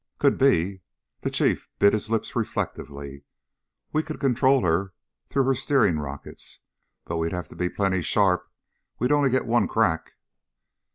[0.17, 0.81] "Could be."
[1.19, 3.23] The Chief bit his lip reflectively.
[3.93, 4.95] "We could control her
[5.27, 6.57] through her steering rockets,
[7.05, 8.51] but we'd have to be plenty sharp.
[8.97, 10.13] We'd only get one crack."